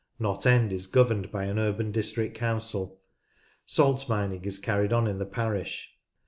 [0.19, 2.99] Knott End is governed by an urban district council.
[3.67, 5.93] Salt mining is carried on in the parish.